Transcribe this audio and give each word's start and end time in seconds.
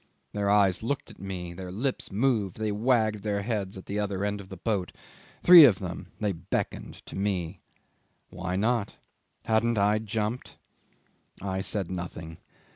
Their 0.33 0.49
eyes 0.49 0.81
looked 0.81 1.11
at 1.11 1.19
me; 1.19 1.53
their 1.53 1.71
lips 1.71 2.11
moved; 2.11 2.57
they 2.57 2.71
wagged 2.71 3.21
their 3.21 3.43
heads 3.43 3.77
at 3.77 3.85
the 3.85 3.99
other 3.99 4.25
end 4.25 4.41
of 4.41 4.49
the 4.49 4.57
boat 4.57 4.91
three 5.43 5.63
of 5.63 5.77
them; 5.77 6.07
they 6.19 6.31
beckoned 6.31 7.05
to 7.05 7.15
me. 7.15 7.59
Why 8.31 8.55
not? 8.55 8.97
Hadn't 9.45 9.77
I 9.77 9.99
jumped? 9.99 10.57
I 11.39 11.61
said 11.61 11.91
nothing. 11.91 12.39